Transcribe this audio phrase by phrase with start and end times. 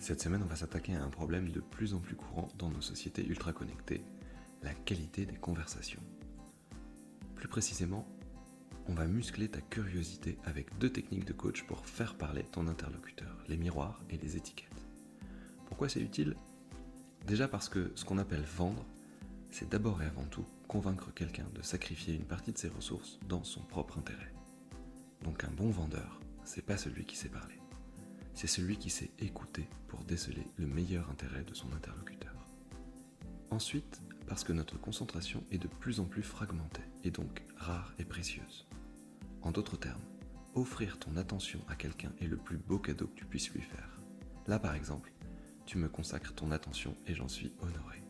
[0.00, 2.80] Cette semaine, on va s'attaquer à un problème de plus en plus courant dans nos
[2.80, 4.02] sociétés ultra connectées,
[4.62, 6.02] la qualité des conversations.
[7.34, 8.08] Plus précisément,
[8.88, 13.44] on va muscler ta curiosité avec deux techniques de coach pour faire parler ton interlocuteur,
[13.46, 14.86] les miroirs et les étiquettes.
[15.66, 16.34] Pourquoi c'est utile?
[17.26, 18.86] Déjà parce que ce qu'on appelle vendre,
[19.50, 23.44] c'est d'abord et avant tout convaincre quelqu'un de sacrifier une partie de ses ressources dans
[23.44, 24.32] son propre intérêt.
[25.22, 27.59] Donc un bon vendeur, c'est pas celui qui sait parler.
[28.40, 32.48] C'est celui qui sait écouter pour déceler le meilleur intérêt de son interlocuteur.
[33.50, 38.06] Ensuite, parce que notre concentration est de plus en plus fragmentée et donc rare et
[38.06, 38.66] précieuse.
[39.42, 40.00] En d'autres termes,
[40.54, 44.00] offrir ton attention à quelqu'un est le plus beau cadeau que tu puisses lui faire.
[44.46, 45.12] Là par exemple,
[45.66, 48.02] tu me consacres ton attention et j'en suis honoré.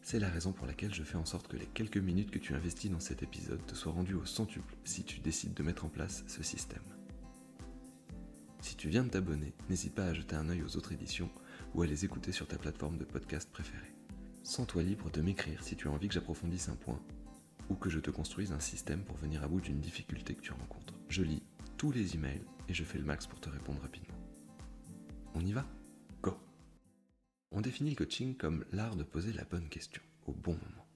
[0.00, 2.54] C'est la raison pour laquelle je fais en sorte que les quelques minutes que tu
[2.54, 5.90] investis dans cet épisode te soient rendues au centuple si tu décides de mettre en
[5.90, 6.97] place ce système.
[8.78, 11.32] Si tu viens de t'abonner, n'hésite pas à jeter un œil aux autres éditions
[11.74, 13.92] ou à les écouter sur ta plateforme de podcast préférée.
[14.44, 17.02] Sens-toi libre de m'écrire si tu as envie que j'approfondisse un point
[17.68, 20.52] ou que je te construise un système pour venir à bout d'une difficulté que tu
[20.52, 20.94] rencontres.
[21.08, 21.42] Je lis
[21.76, 24.14] tous les emails et je fais le max pour te répondre rapidement.
[25.34, 25.66] On y va?
[27.50, 30.86] On définit le coaching comme l'art de poser la bonne question au bon moment.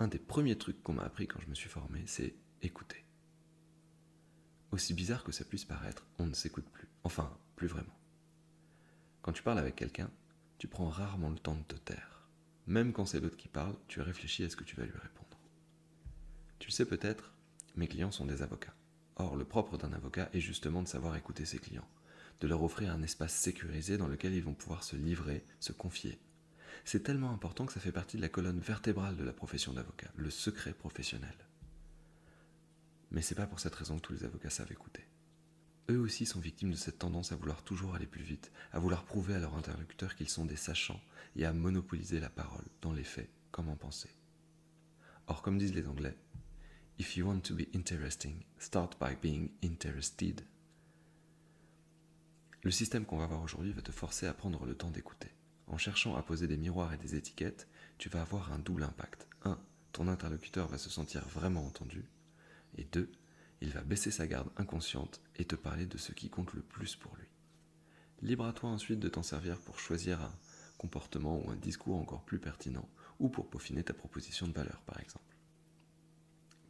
[0.00, 3.04] Un des premiers trucs qu'on m'a appris quand je me suis formé, c'est écouter.
[4.76, 6.86] Aussi bizarre que ça puisse paraître, on ne s'écoute plus.
[7.02, 7.98] Enfin, plus vraiment.
[9.22, 10.10] Quand tu parles avec quelqu'un,
[10.58, 12.28] tu prends rarement le temps de te taire.
[12.66, 15.38] Même quand c'est l'autre qui parle, tu réfléchis à ce que tu vas lui répondre.
[16.58, 17.32] Tu le sais peut-être,
[17.74, 18.74] mes clients sont des avocats.
[19.14, 21.88] Or, le propre d'un avocat est justement de savoir écouter ses clients,
[22.40, 26.20] de leur offrir un espace sécurisé dans lequel ils vont pouvoir se livrer, se confier.
[26.84, 30.10] C'est tellement important que ça fait partie de la colonne vertébrale de la profession d'avocat,
[30.16, 31.45] le secret professionnel.
[33.10, 35.06] Mais c'est pas pour cette raison que tous les avocats savent écouter.
[35.88, 39.04] Eux aussi sont victimes de cette tendance à vouloir toujours aller plus vite, à vouloir
[39.04, 41.00] prouver à leur interlocuteur qu'ils sont des sachants
[41.36, 44.10] et à monopoliser la parole, dans les faits comme en pensée.
[45.28, 46.16] Or, comme disent les Anglais,
[46.98, 50.40] If you want to be interesting, start by being interested.
[52.62, 55.30] Le système qu'on va voir aujourd'hui va te forcer à prendre le temps d'écouter.
[55.66, 57.68] En cherchant à poser des miroirs et des étiquettes,
[57.98, 59.28] tu vas avoir un double impact.
[59.44, 59.58] 1.
[59.92, 62.04] Ton interlocuteur va se sentir vraiment entendu.
[62.76, 63.10] Et 2.
[63.62, 66.96] Il va baisser sa garde inconsciente et te parler de ce qui compte le plus
[66.96, 67.26] pour lui.
[68.22, 70.32] Libre à toi ensuite de t'en servir pour choisir un
[70.78, 72.88] comportement ou un discours encore plus pertinent,
[73.18, 75.36] ou pour peaufiner ta proposition de valeur par exemple.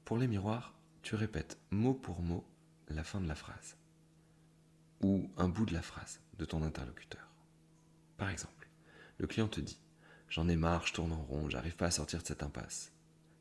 [0.05, 2.45] Pour les miroirs, tu répètes mot pour mot
[2.89, 3.77] la fin de la phrase
[5.03, 7.29] ou un bout de la phrase de ton interlocuteur.
[8.17, 8.69] Par exemple,
[9.19, 9.79] le client te dit
[10.29, 12.93] J'en ai marre, je tourne en rond, j'arrive pas à sortir de cette impasse.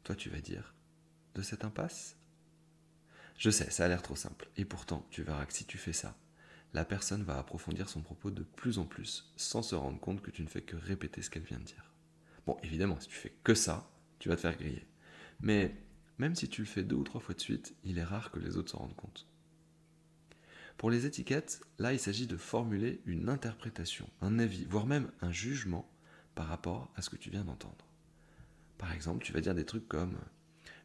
[0.03, 0.75] Toi, tu vas dire
[1.33, 2.17] De cette impasse?
[3.37, 4.49] Je sais, ça a l'air trop simple.
[4.57, 6.17] Et pourtant, tu verras que si tu fais ça,
[6.73, 10.31] la personne va approfondir son propos de plus en plus, sans se rendre compte que
[10.31, 11.91] tu ne fais que répéter ce qu'elle vient de dire.
[12.45, 14.85] Bon, évidemment, si tu fais que ça, tu vas te faire griller.
[15.41, 15.75] Mais
[16.17, 18.39] même si tu le fais deux ou trois fois de suite, il est rare que
[18.39, 19.27] les autres s'en rendent compte.
[20.77, 25.31] Pour les étiquettes, là, il s'agit de formuler une interprétation, un avis, voire même un
[25.31, 25.89] jugement
[26.35, 27.85] par rapport à ce que tu viens d'entendre.
[28.77, 30.17] Par exemple, tu vas dire des trucs comme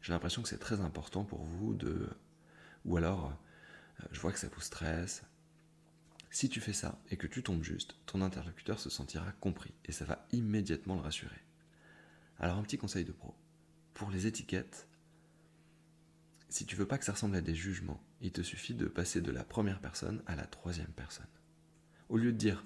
[0.01, 2.09] J'ai l'impression que c'est très important pour vous de.
[2.85, 3.27] Ou alors
[4.01, 5.23] euh, Je vois que ça vous stresse.
[6.29, 9.91] Si tu fais ça et que tu tombes juste, ton interlocuteur se sentira compris et
[9.91, 11.41] ça va immédiatement le rassurer.
[12.39, 13.35] Alors, un petit conseil de pro.
[13.93, 14.87] Pour les étiquettes,
[16.49, 19.21] si tu veux pas que ça ressemble à des jugements, il te suffit de passer
[19.21, 21.27] de la première personne à la troisième personne.
[22.09, 22.65] Au lieu de dire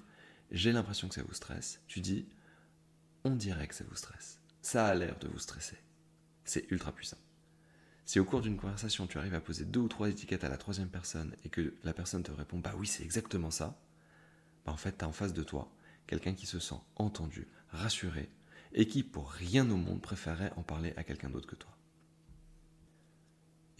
[0.50, 2.28] j'ai l'impression que ça vous stresse, tu dis
[3.24, 4.40] on dirait que ça vous stresse.
[4.62, 5.76] Ça a l'air de vous stresser.
[6.44, 7.18] C'est ultra puissant.
[8.06, 10.56] Si au cours d'une conversation tu arrives à poser deux ou trois étiquettes à la
[10.56, 13.76] troisième personne et que la personne te répond bah oui c'est exactement ça,
[14.64, 15.72] bah en fait tu as en face de toi
[16.06, 18.30] quelqu'un qui se sent entendu, rassuré
[18.72, 21.76] et qui pour rien au monde préférerait en parler à quelqu'un d'autre que toi.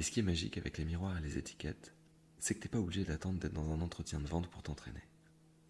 [0.00, 1.94] Et ce qui est magique avec les miroirs et les étiquettes,
[2.40, 5.02] c'est que t'es pas obligé d'attendre d'être dans un entretien de vente pour t'entraîner.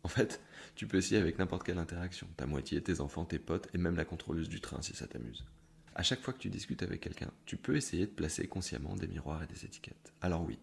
[0.03, 0.41] En fait,
[0.77, 3.97] tu peux essayer avec n'importe quelle interaction, ta moitié, tes enfants, tes potes et même
[3.97, 5.45] la contrôleuse du train si ça t'amuse.
[5.99, 9.07] À chaque fois que tu discutes avec quelqu'un, tu peux essayer de placer consciemment des
[9.07, 10.13] miroirs et des étiquettes.
[10.21, 10.59] Alors oui,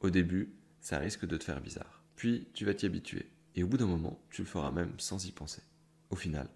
[0.00, 0.52] au début,
[0.82, 2.04] ça risque de te faire bizarre.
[2.14, 5.24] Puis tu vas t'y habituer, et au bout d'un moment, tu le feras même sans
[5.24, 5.62] y penser.
[6.10, 6.50] Au final,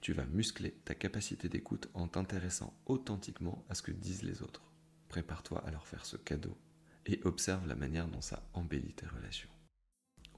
[0.00, 4.62] tu vas muscler ta capacité d'écoute en t'intéressant authentiquement à ce que disent les autres.
[5.10, 6.56] Prépare-toi à leur faire ce cadeau
[7.04, 9.50] et observe la manière dont ça embellit tes relations.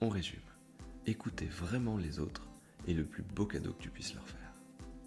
[0.01, 0.41] On résume.
[1.07, 2.49] Écouter vraiment les autres
[2.89, 4.48] est le plus beau cadeau que tu puisses leur faire.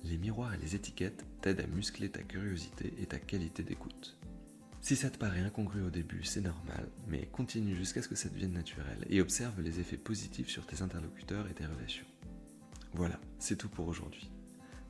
[0.04, 4.18] Les miroirs et les étiquettes t'aident à muscler ta curiosité et ta qualité d'écoute.
[4.82, 8.30] Si ça te paraît incongru au début, c'est normal, mais continue jusqu'à ce que ça
[8.30, 12.08] devienne naturel et observe les effets positifs sur tes interlocuteurs et tes relations.
[12.94, 14.32] Voilà, c'est tout pour aujourd'hui.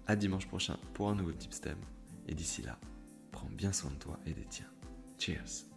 [0.08, 1.78] À dimanche prochain pour un nouveau Tipstem,
[2.28, 2.80] et d'ici là,
[3.32, 4.72] prends bien soin de toi et des tiens.
[5.18, 5.71] Cheers